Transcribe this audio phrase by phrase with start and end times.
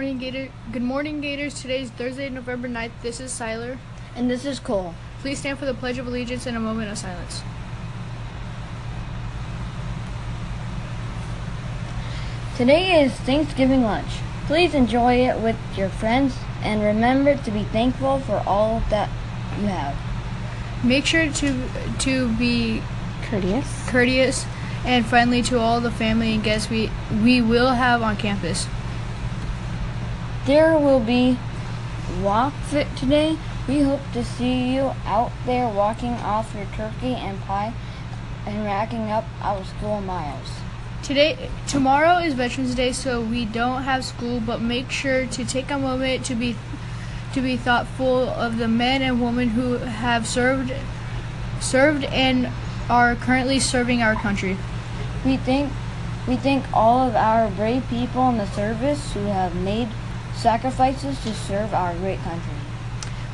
[0.00, 0.48] Gator.
[0.72, 1.60] Good morning, Gators.
[1.60, 2.92] Today is Thursday, November 9th.
[3.02, 3.76] This is Siler.
[4.16, 4.94] And this is Cole.
[5.20, 7.42] Please stand for the Pledge of Allegiance and a moment of silence.
[12.56, 14.10] Today is Thanksgiving lunch.
[14.46, 19.10] Please enjoy it with your friends and remember to be thankful for all that
[19.60, 19.94] you have.
[20.82, 22.82] Make sure to to be
[23.24, 23.90] Courteous.
[23.90, 24.46] courteous
[24.86, 26.90] and friendly to all the family and guests we
[27.22, 28.66] we will have on campus.
[30.50, 31.38] There will be
[32.20, 33.38] walk fit today.
[33.68, 37.72] We hope to see you out there walking off your turkey and pie
[38.46, 40.48] and racking up our school miles.
[41.04, 44.40] Today, tomorrow is Veterans Day, so we don't have school.
[44.40, 46.56] But make sure to take a moment to be
[47.32, 50.74] to be thoughtful of the men and women who have served
[51.60, 52.50] served and
[52.88, 54.56] are currently serving our country.
[55.24, 55.72] We thank
[56.26, 59.90] we thank all of our brave people in the service who have made
[60.40, 62.54] sacrifices to serve our great country.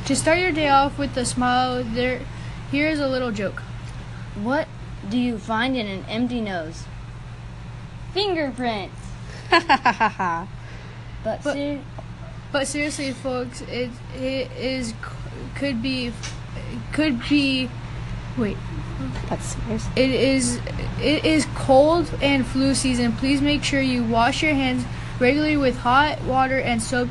[0.05, 2.21] To start your day off with a smile, there
[2.71, 3.61] here's a little joke.
[4.41, 4.67] What
[5.09, 6.83] do you find in an empty nose?
[8.13, 8.95] Fingerprints.
[9.49, 10.47] but
[11.23, 11.81] But- ser-
[12.51, 14.93] But seriously, folks, it it is
[15.55, 16.13] could be
[16.93, 17.69] could be
[18.37, 18.57] wait.
[19.29, 19.87] That's serious.
[19.95, 20.59] It is
[21.01, 23.11] it is cold and flu season.
[23.13, 24.85] Please make sure you wash your hands
[25.19, 27.09] regularly with hot water and soap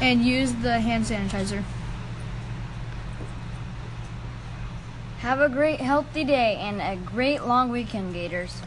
[0.00, 1.64] and use the hand sanitizer.
[5.20, 8.62] have a great healthy day and a great long weekend, Gators.